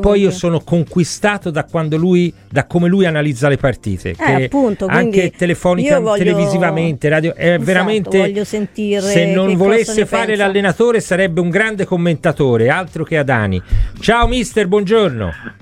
[0.00, 4.14] poi io sono conquistato da quando lui, da come lui analizza le partite.
[4.18, 9.54] Eh, appunto, anche telefonica, io voglio- televisivamente, radio, è Esatto, veramente voglio sentire se non
[9.56, 13.60] volesse fare l'allenatore sarebbe un grande commentatore, altro che Adani.
[14.00, 15.59] Ciao mister, buongiorno.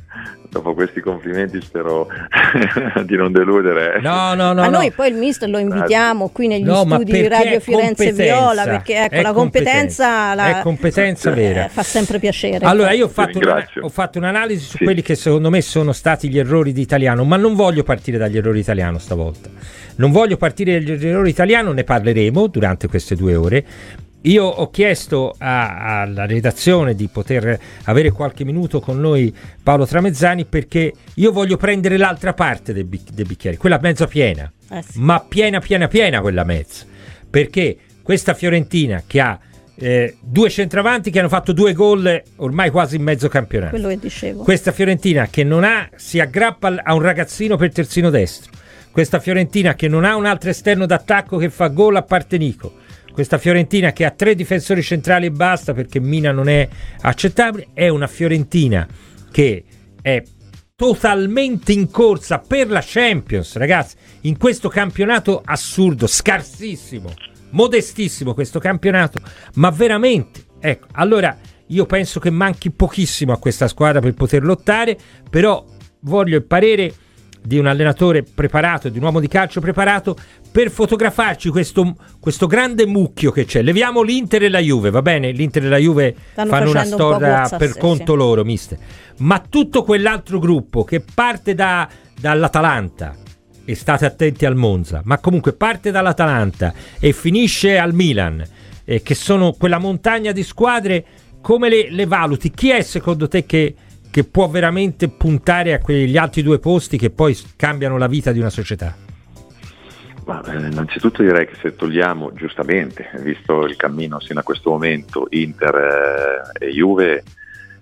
[0.50, 2.08] Dopo questi complimenti spero
[3.04, 4.00] di non deludere.
[4.00, 4.62] No, no, no.
[4.62, 4.78] a no.
[4.78, 8.22] noi poi il mister lo invitiamo qui negli No, ma studi di Radio Firenze competenza,
[8.22, 11.66] Viola perché ecco è la competenza, la- è competenza vera.
[11.66, 12.64] eh, fa sempre piacere.
[12.64, 14.84] Allora, io ho fatto, una- ho fatto un'analisi su Sì.
[14.84, 18.38] quelli che secondo me sono stati gli errori di italiano, ma non voglio partire dagli
[18.38, 19.50] errori italiano stavolta.
[19.96, 23.64] Non voglio partire dagli errori italiano, ne parleremo durante queste due ore.
[24.22, 30.44] Io ho chiesto a- alla redazione di poter avere qualche minuto con noi Paolo Tramezzani
[30.44, 34.98] perché io voglio prendere l'altra parte del, bic- del bicchiere, quella mezza piena, Eh sì.
[34.98, 36.84] ma piena, piena, piena quella mezza.
[37.30, 39.38] Perché questa Fiorentina che ha
[39.80, 43.70] eh, due centravanti che hanno fatto due gol ormai quasi in mezzo campionato.
[43.70, 44.42] quello che dicevo.
[44.42, 48.50] Questa Fiorentina che non ha, si aggrappa a un ragazzino per terzino destro.
[48.90, 52.74] Questa Fiorentina che non ha un altro esterno d'attacco che fa gol a parte Nico.
[53.18, 56.68] Questa Fiorentina che ha tre difensori centrali e basta perché Mina non è
[57.00, 57.70] accettabile.
[57.74, 58.86] È una Fiorentina
[59.32, 59.64] che
[60.00, 60.22] è
[60.76, 63.96] totalmente in corsa per la Champions, ragazzi.
[64.20, 67.12] In questo campionato assurdo, scarsissimo,
[67.50, 69.18] modestissimo questo campionato,
[69.54, 70.44] ma veramente.
[70.60, 71.36] Ecco, allora
[71.66, 74.96] io penso che manchi pochissimo a questa squadra per poter lottare,
[75.28, 75.64] però
[76.02, 76.94] voglio il parere
[77.48, 80.14] di un allenatore preparato, di un uomo di calcio preparato
[80.52, 83.62] per fotografarci questo, questo grande mucchio che c'è.
[83.62, 85.30] Leviamo l'Inter e la Juve, va bene?
[85.30, 88.78] L'Inter e la Juve Stanno fanno una un storia gozza, per conto loro, mister.
[89.18, 91.88] Ma tutto quell'altro gruppo che parte da-
[92.20, 93.16] dall'Atalanta,
[93.64, 98.42] e state attenti al Monza, ma comunque parte dall'Atalanta e finisce al Milan,
[98.84, 101.04] eh, che sono quella montagna di squadre,
[101.40, 102.50] come le, le valuti?
[102.50, 103.74] Chi è secondo te che,
[104.10, 108.38] che può veramente puntare a quegli altri due posti che poi cambiano la vita di
[108.38, 108.94] una società?
[110.28, 115.26] Ma, eh, innanzitutto direi che se togliamo giustamente, visto il cammino sino a questo momento,
[115.30, 117.22] Inter eh, e Juve,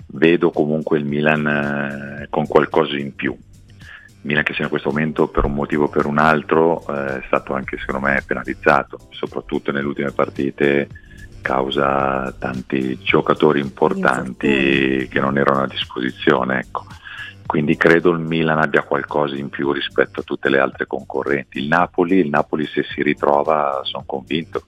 [0.08, 3.36] vedo comunque il Milan eh, con qualcosa in più.
[4.22, 7.22] Milan che sia in questo momento per un motivo o per un altro eh, è
[7.26, 10.88] stato anche secondo me penalizzato, soprattutto nelle ultime partite
[11.46, 16.58] causa tanti giocatori importanti che non erano a disposizione.
[16.58, 16.86] Ecco.
[17.46, 21.60] Quindi credo il Milan abbia qualcosa in più rispetto a tutte le altre concorrenti.
[21.60, 24.64] Il Napoli, il Napoli se si ritrova sono convinto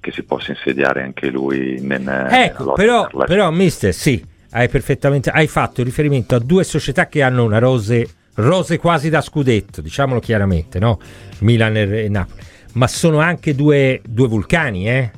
[0.00, 5.28] che si possa insediare anche lui nel, Ecco, però, per però, mister, sì, hai perfettamente
[5.28, 10.20] hai fatto riferimento a due società che hanno una rose, rose quasi da scudetto, diciamolo
[10.20, 10.98] chiaramente, no?
[11.40, 12.40] Milan e, e Napoli,
[12.74, 15.10] ma sono anche due, due vulcani, eh?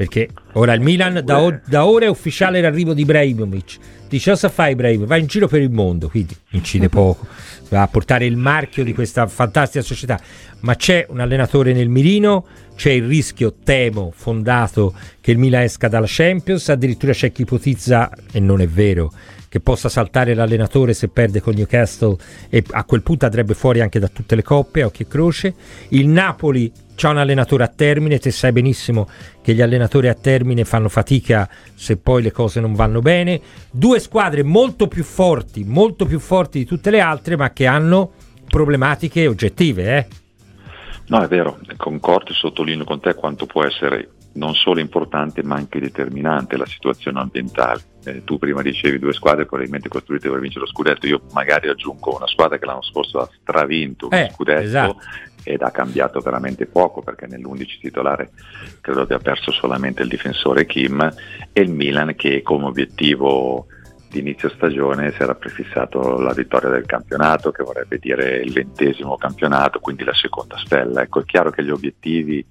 [0.00, 3.76] Perché ora il Milan da, o- da ora è ufficiale l'arrivo di Ibrahimovic.
[4.08, 5.06] Dice cosa fai Ibrahimovic?
[5.06, 7.26] Va in giro per il mondo, quindi incide poco,
[7.68, 10.18] va a portare il marchio di questa fantastica società.
[10.60, 12.46] Ma c'è un allenatore nel mirino,
[12.76, 18.10] c'è il rischio, temo, fondato che il Milan esca dalla Champions, addirittura c'è chi ipotizza,
[18.32, 19.12] e non è vero,
[19.50, 22.16] che possa saltare l'allenatore se perde con Newcastle
[22.48, 25.54] e a quel punto andrebbe fuori anche da tutte le coppe occhio e croce.
[25.88, 29.08] Il Napoli c'ha un allenatore a termine, te sai benissimo
[29.42, 33.40] che gli allenatori a termine fanno fatica se poi le cose non vanno bene.
[33.72, 38.12] Due squadre molto più forti, molto più forti di tutte le altre, ma che hanno
[38.46, 40.06] problematiche oggettive, eh?
[41.08, 45.56] No, è vero, concordo e sottolineo con te quanto può essere non solo importante ma
[45.56, 47.82] anche determinante la situazione ambientale.
[48.04, 52.16] Eh, tu prima dicevi due squadre probabilmente costruite per vincere lo scudetto, io magari aggiungo
[52.16, 54.96] una squadra che l'anno scorso ha stravinto Eh, lo scudetto esatto.
[55.44, 58.30] ed ha cambiato veramente poco perché nell'11 titolare
[58.80, 61.00] credo abbia perso solamente il difensore Kim
[61.52, 63.66] e il Milan che come obiettivo
[64.08, 69.16] di inizio stagione si era prefissato la vittoria del campionato che vorrebbe dire il ventesimo
[69.16, 72.44] campionato quindi la seconda stella ecco è chiaro che gli obiettivi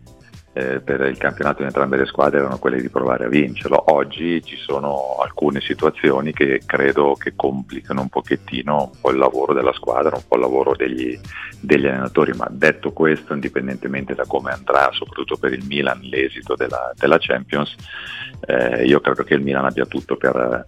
[0.53, 3.93] eh, per il campionato in entrambe le squadre erano quelli di provare a vincerlo.
[3.93, 9.53] Oggi ci sono alcune situazioni che credo che complicano un pochettino un po' il lavoro
[9.53, 11.17] della squadra, un po' il lavoro degli,
[11.59, 16.91] degli allenatori, ma detto questo, indipendentemente da come andrà, soprattutto per il Milan, l'esito della,
[16.97, 17.75] della Champions,
[18.47, 20.65] eh, io credo che il Milan abbia tutto per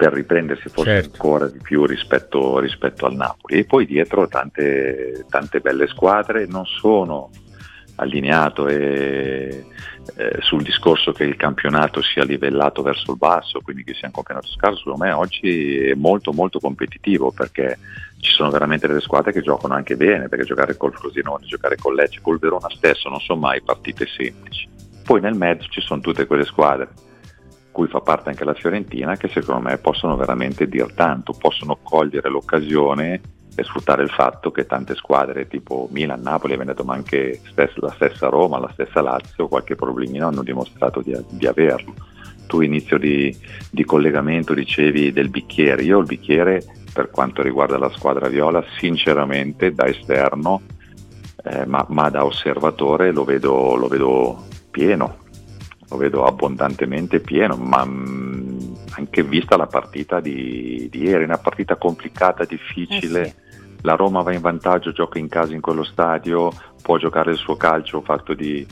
[0.00, 1.10] per riprendersi forse certo.
[1.12, 3.58] ancora di più rispetto, rispetto, al Napoli.
[3.58, 7.28] E poi dietro tante, tante belle squadre, non sono
[8.00, 9.66] allineato e,
[10.16, 14.12] eh, sul discorso che il campionato sia livellato verso il basso, quindi che sia un
[14.14, 17.78] campionato scarso, secondo me oggi è molto molto competitivo perché
[18.18, 21.94] ci sono veramente delle squadre che giocano anche bene, perché giocare col Frosinone, giocare con
[21.94, 24.68] Lecce, col Verona stesso non sono mai partite semplici.
[25.04, 26.88] Poi nel mezzo ci sono tutte quelle squadre
[27.70, 32.28] cui fa parte anche la Fiorentina che secondo me possono veramente dir tanto, possono cogliere
[32.28, 33.20] l'occasione
[33.60, 38.28] e sfruttare il fatto che tante squadre tipo Milan, Napoli, Veneto, ma anche la stessa
[38.28, 41.94] Roma, la stessa Lazio, qualche problemino hanno dimostrato di, di averlo.
[42.46, 43.36] Tu inizio di,
[43.70, 49.72] di, collegamento dicevi del bicchiere, io il bicchiere per quanto riguarda la squadra viola sinceramente
[49.72, 50.62] da esterno
[51.44, 55.18] eh, ma, ma, da osservatore lo vedo, lo vedo, pieno,
[55.88, 61.38] lo vedo abbondantemente pieno, ma mh, mm, anche vista la partita di, di, ieri, una
[61.38, 63.20] partita complicata, difficile.
[63.20, 63.39] Eh sì
[63.82, 66.50] la Roma va in vantaggio, gioca in casa in quello stadio,
[66.82, 68.66] può giocare il suo calcio fatto di,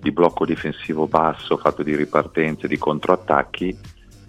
[0.00, 3.76] di blocco difensivo basso, fatto di ripartenze, di controattacchi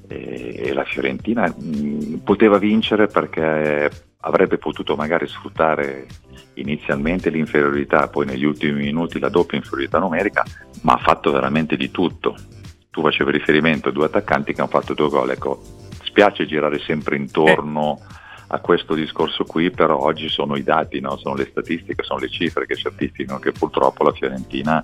[0.08, 3.90] e, e la Fiorentina mh, poteva vincere perché
[4.22, 6.08] avrebbe potuto magari sfruttare
[6.56, 10.44] inizialmente l'inferiorità, poi negli ultimi minuti la doppia inferiorità numerica,
[10.82, 12.36] ma ha fatto veramente di tutto.
[12.90, 15.62] Tu facevi riferimento a due attaccanti che hanno fatto due gol, ecco,
[16.04, 18.00] spiace girare sempre intorno.
[18.00, 18.18] Eh
[18.52, 21.18] a questo discorso qui, però oggi sono i dati, no?
[21.18, 24.84] sono le statistiche, sono le cifre che certificano che purtroppo la Fiorentina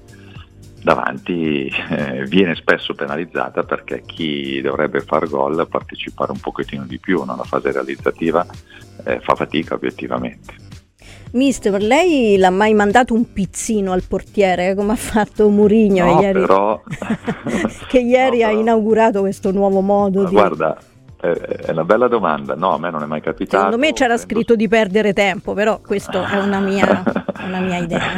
[0.84, 7.24] davanti eh, viene spesso penalizzata perché chi dovrebbe far gol, partecipare un pochettino di più
[7.24, 8.46] nella fase realizzativa,
[9.04, 10.54] eh, fa fatica obiettivamente.
[11.32, 16.40] Mister, lei l'ha mai mandato un pizzino al portiere come ha fatto Murigno no, ieri?
[16.40, 16.82] Però...
[17.90, 18.48] che ieri no, però...
[18.48, 20.36] ha inaugurato questo nuovo modo Ma di...
[20.36, 20.78] Guarda,
[21.18, 23.58] è una bella domanda, no, a me non è mai capitato.
[23.58, 27.04] Secondo me c'era scritto di perdere tempo, però questa è una mia,
[27.46, 28.14] una mia idea.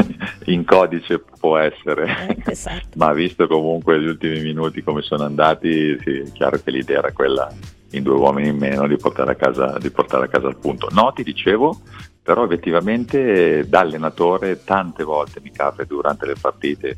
[0.45, 2.89] In codice può essere, ecco, esatto.
[2.95, 7.11] ma visto comunque gli ultimi minuti come sono andati, sì, è chiaro che l'idea era
[7.11, 7.49] quella
[7.91, 10.89] in due uomini in meno di portare a casa, di portare a casa il punto.
[10.91, 11.79] No, ti dicevo,
[12.21, 16.97] però effettivamente da allenatore tante volte mi capita durante le partite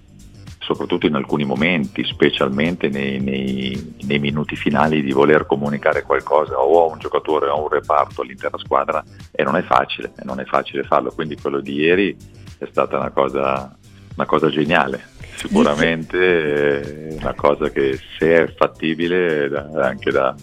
[0.59, 6.83] soprattutto in alcuni momenti, specialmente nei, nei, nei, minuti finali, di voler comunicare qualcosa o
[6.83, 10.45] a un giocatore o a un reparto all'intera squadra e non è facile, non è
[10.45, 11.11] facile farlo.
[11.11, 12.15] Quindi quello di ieri
[12.57, 13.75] è stata una cosa,
[14.15, 15.01] una cosa geniale,
[15.35, 20.35] sicuramente una cosa che se è fattibile è anche da,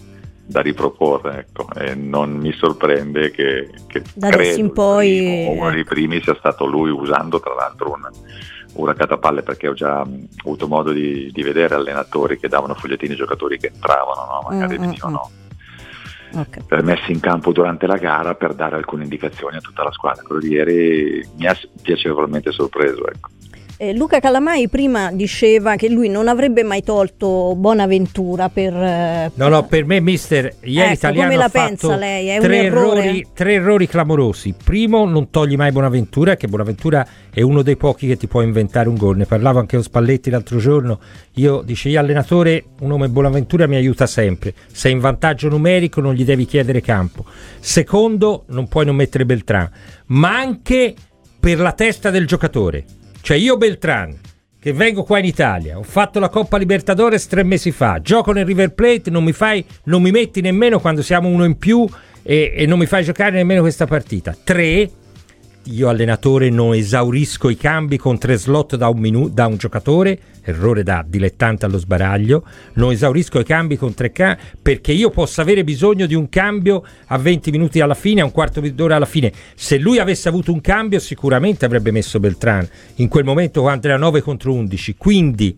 [0.47, 1.67] da riproporre ecco.
[1.75, 6.35] e non mi sorprende che, che da adesso in poi primo, uno dei primi sia
[6.39, 8.09] stato lui usando tra l'altro un
[8.77, 13.11] un raccattapalle perché ho già mh, avuto modo di, di, vedere allenatori che davano fogliettini
[13.11, 14.47] ai giocatori che entravano, no?
[14.49, 15.29] magari mm, mm venivano
[16.35, 16.39] mm.
[16.39, 16.83] okay.
[16.83, 20.23] messi in campo durante la gara per dare alcune indicazioni a tutta la squadra.
[20.23, 23.07] Quello di ieri mi ha piacevolmente sorpreso.
[23.07, 23.29] Ecco.
[23.79, 28.73] Eh, Luca Calamai prima diceva che lui non avrebbe mai tolto Bonaventura per...
[28.73, 32.27] Eh, no, no, per me mister, ieri ecco, italiano come la ha pensa lei?
[32.29, 34.55] È tre, errori, tre errori clamorosi.
[34.63, 38.89] Primo, non togli mai Bonaventura, che Bonaventura è uno dei pochi che ti può inventare
[38.89, 39.17] un gol.
[39.17, 40.99] Ne parlavo anche con Spalletti l'altro giorno.
[41.35, 44.55] Io dice, io allenatore, un nome Bonaventura mi aiuta sempre.
[44.71, 47.25] Sei in vantaggio numerico non gli devi chiedere campo.
[47.59, 49.69] Secondo, non puoi non mettere Beltran.
[50.07, 50.95] Ma anche
[51.39, 52.96] per la testa del giocatore
[53.27, 54.17] cioè io Beltran,
[54.57, 58.45] che vengo qua in Italia, ho fatto la Coppa Libertadores tre mesi fa, gioco nel
[58.45, 61.85] River Plate, non mi, fai, non mi metti nemmeno quando siamo uno in più
[62.23, 64.33] e, e non mi fai giocare nemmeno questa partita.
[64.41, 64.89] Tre,
[65.69, 70.19] io allenatore non esaurisco i cambi con tre slot da un, minu- da un giocatore,
[70.41, 72.43] errore da dilettante allo sbaraglio,
[72.73, 76.83] non esaurisco i cambi con tre cambi perché io posso avere bisogno di un cambio
[77.07, 79.31] a 20 minuti alla fine, a un quarto d'ora alla fine.
[79.55, 83.97] Se lui avesse avuto un cambio sicuramente avrebbe messo Beltran in quel momento quando era
[83.97, 85.57] 9 contro 11, quindi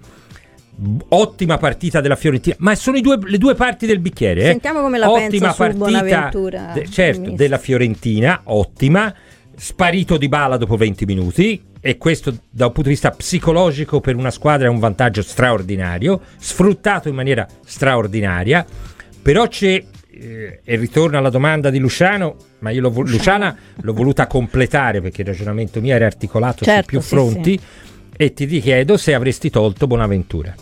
[1.10, 4.42] ottima partita della Fiorentina, ma sono due, le due parti del bicchiere.
[4.42, 4.46] Eh?
[4.52, 6.32] Sentiamo come la ottima partita,
[6.74, 9.14] de, certo, della Fiorentina, ottima
[9.60, 14.16] sparito di bala dopo 20 minuti, e questo da un punto di vista psicologico per
[14.16, 18.66] una squadra è un vantaggio straordinario, sfruttato in maniera straordinaria,
[19.22, 23.94] però c'è, eh, e ritorno alla domanda di Luciano, ma io l'ho, vo- Luciana l'ho
[23.94, 27.60] voluta completare perché il ragionamento mio era articolato Certo, su più sì, fronti,
[28.16, 30.54] e ti chiedo se avresti tolto Bonaventura,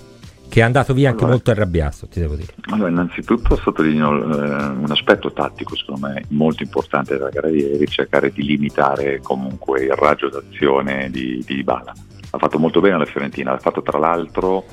[0.49, 1.35] che è andato via anche Allora.
[1.35, 2.53] molto arrabbiato, ti devo dire.
[2.71, 7.87] Allora, innanzitutto sottolineo eh, un aspetto tattico, secondo me, molto importante della gara di ieri,
[7.87, 11.93] cercare di limitare comunque il raggio d'azione di, di Dybala.
[12.29, 14.65] Ha fatto molto bene la Fiorentina, l'ha fatto tra l'altro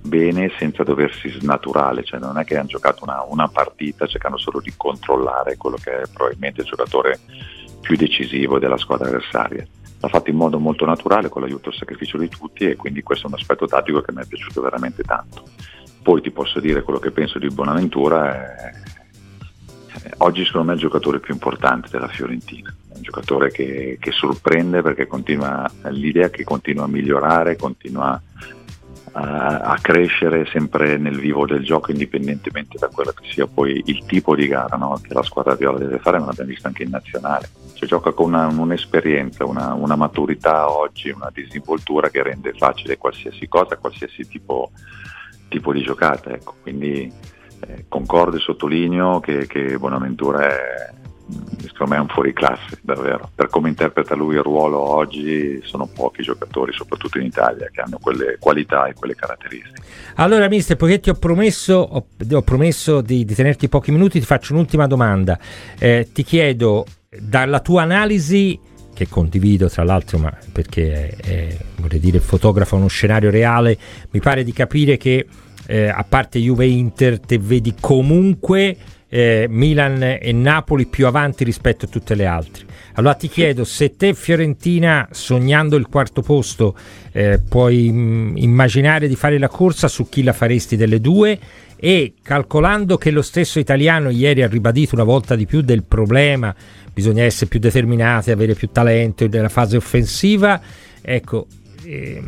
[0.00, 4.60] bene senza doversi snaturare, cioè non è che hanno giocato una, una partita cercando solo
[4.60, 7.18] di controllare quello che è probabilmente il giocatore
[7.80, 9.66] più decisivo della squadra avversaria.
[10.00, 13.02] L'ha fatto in modo molto naturale con l'aiuto e il sacrificio di tutti e quindi
[13.02, 15.42] questo è un aspetto tattico che mi è piaciuto veramente tanto.
[16.02, 18.34] Poi ti posso dire quello che penso di Bonaventura.
[18.34, 18.72] è-
[20.04, 23.96] eh, oggi secondo me è il giocatore più importante della Fiorentina, è un giocatore che,
[23.98, 28.20] che sorprende perché continua l'idea che continua a migliorare, continua
[29.12, 34.34] a, crescere sempre nel vivo del gioco indipendentemente da quello che sia poi il tipo
[34.34, 34.98] di gara no?
[35.02, 37.48] che la squadra viola deve fare, ma l'abbiamo visto anche in nazionale.
[37.74, 43.48] Cioè, gioca con una- un'esperienza, una, una maturità oggi, una disinvoltura che rende facile qualsiasi
[43.48, 44.70] cosa, qualsiasi tipo,
[45.48, 46.30] tipo di giocata.
[46.30, 46.56] Ecco.
[46.60, 47.12] Quindi
[47.60, 50.92] eh, concordo e sottolineo che, che Bonaventura è,
[51.60, 53.30] secondo me è un fuoriclasse, davvero.
[53.34, 57.98] Per come interpreta lui il ruolo oggi sono pochi giocatori, soprattutto in Italia, che hanno
[58.00, 59.82] quelle qualità e quelle caratteristiche.
[60.16, 64.26] Allora, mister, poiché ti ho promesso, ho, ho promesso di, di tenerti pochi minuti, ti
[64.26, 65.38] faccio un'ultima domanda.
[65.78, 68.58] Eh, ti chiedo, dalla tua analisi,
[68.94, 73.78] che condivido tra l'altro, ma perché è, vorrei dire fotografa uno scenario reale,
[74.10, 75.26] mi pare di capire che
[75.66, 78.76] eh, a parte Juve Inter, te vedi comunque
[79.08, 82.66] eh, Milan e Napoli più avanti rispetto a tutte le altre.
[82.94, 86.76] Allora ti chiedo se te Fiorentina, sognando il quarto posto,
[87.12, 91.38] eh, puoi mh, immaginare di fare la corsa su chi la faresti delle due
[91.76, 96.52] e calcolando che lo stesso italiano ieri ha ribadito una volta di più del problema,
[96.92, 100.60] bisogna essere più determinati, avere più talento nella fase offensiva,
[101.00, 101.46] ecco,
[101.88, 102.22] eh,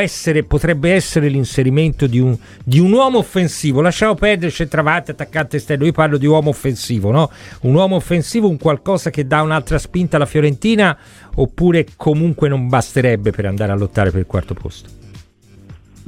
[0.00, 3.80] essere, potrebbe essere l'inserimento di un, di un uomo offensivo.
[3.80, 5.86] Lasciamo perdere centravanti, attaccante esterno.
[5.86, 7.30] Io parlo di uomo offensivo, no?
[7.62, 10.96] Un uomo offensivo, un qualcosa che dà un'altra spinta alla Fiorentina,
[11.36, 14.96] oppure comunque non basterebbe per andare a lottare per il quarto posto?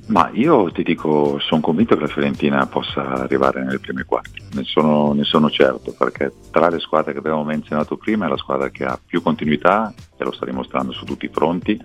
[0.07, 4.65] Ma io ti dico, sono convinto che la Fiorentina possa arrivare nelle prime quattro, ne
[4.65, 8.71] sono, ne sono certo, perché tra le squadre che abbiamo menzionato prima è la squadra
[8.71, 11.81] che ha più continuità e lo sta dimostrando su tutti i fronti,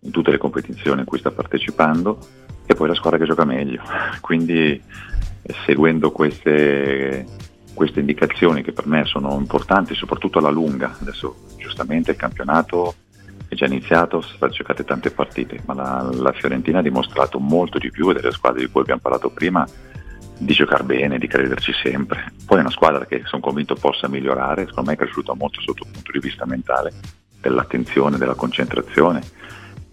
[0.00, 2.18] in tutte le competizioni in cui sta partecipando,
[2.66, 3.82] e poi la squadra che gioca meglio.
[4.20, 4.80] Quindi
[5.42, 7.26] eh, seguendo queste,
[7.74, 12.94] queste indicazioni che per me sono importanti, soprattutto alla lunga, adesso giustamente il campionato
[13.48, 17.78] è già iniziato, sono state giocate tante partite, ma la, la Fiorentina ha dimostrato molto
[17.78, 19.66] di più delle squadre di cui abbiamo parlato prima
[20.38, 22.32] di giocare bene, di crederci sempre.
[22.46, 25.82] Poi è una squadra che sono convinto possa migliorare, secondo me è cresciuta molto sotto
[25.84, 26.92] il punto di vista mentale,
[27.40, 29.20] dell'attenzione, della concentrazione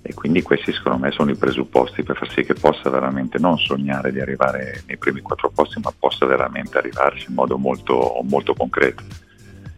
[0.08, 3.58] e quindi questi secondo me sono i presupposti per far sì che possa veramente non
[3.58, 8.54] sognare di arrivare nei primi quattro posti, ma possa veramente arrivarci in modo molto, molto
[8.54, 9.04] concreto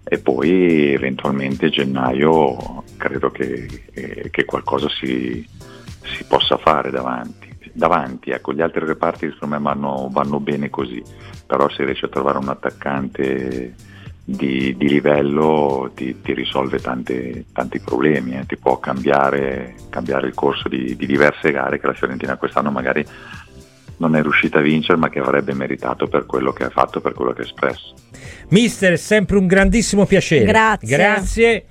[0.04, 5.44] e poi eventualmente gennaio credo che, eh, che qualcosa si,
[6.04, 7.48] si, possa fare davanti.
[7.72, 11.02] Davanti, ecco, gli altri reparti secondo me vanno, vanno bene così,
[11.46, 13.76] però se riesci a trovare un attaccante
[14.30, 18.46] di, di livello ti, ti risolve tante, tanti problemi, eh.
[18.46, 23.04] ti può cambiare, cambiare il corso di, di diverse gare che la Fiorentina quest'anno magari
[23.98, 27.14] non è riuscita a vincere ma che avrebbe meritato per quello che ha fatto, per
[27.14, 27.96] quello che ha espresso.
[28.50, 30.46] Mister, è sempre un grandissimo piacere.
[30.46, 30.98] Grazie.
[30.98, 31.66] Grazie.